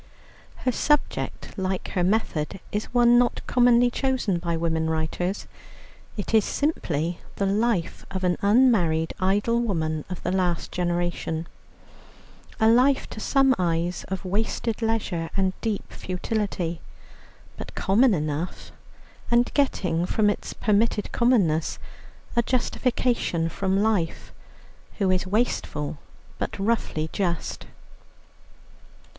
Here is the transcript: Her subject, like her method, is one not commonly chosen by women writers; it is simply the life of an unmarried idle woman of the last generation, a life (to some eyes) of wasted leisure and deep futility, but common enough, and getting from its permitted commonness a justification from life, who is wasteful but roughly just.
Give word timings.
Her 0.65 0.71
subject, 0.71 1.55
like 1.59 1.89
her 1.89 2.03
method, 2.03 2.59
is 2.71 2.85
one 2.85 3.19
not 3.19 3.45
commonly 3.45 3.91
chosen 3.91 4.39
by 4.39 4.57
women 4.57 4.89
writers; 4.89 5.45
it 6.17 6.33
is 6.33 6.43
simply 6.43 7.19
the 7.35 7.45
life 7.45 8.03
of 8.09 8.23
an 8.23 8.35
unmarried 8.41 9.13
idle 9.19 9.59
woman 9.59 10.03
of 10.09 10.23
the 10.23 10.31
last 10.31 10.71
generation, 10.71 11.45
a 12.59 12.67
life 12.67 13.07
(to 13.11 13.19
some 13.19 13.53
eyes) 13.59 14.03
of 14.07 14.25
wasted 14.25 14.81
leisure 14.81 15.29
and 15.37 15.53
deep 15.61 15.93
futility, 15.93 16.81
but 17.55 17.75
common 17.75 18.15
enough, 18.15 18.71
and 19.29 19.53
getting 19.53 20.07
from 20.07 20.31
its 20.31 20.51
permitted 20.53 21.11
commonness 21.11 21.77
a 22.35 22.41
justification 22.41 23.49
from 23.49 23.83
life, 23.83 24.33
who 24.97 25.11
is 25.11 25.27
wasteful 25.27 25.99
but 26.39 26.57
roughly 26.57 27.07
just. 27.13 27.67